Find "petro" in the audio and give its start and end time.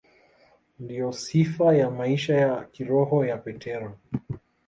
3.37-3.97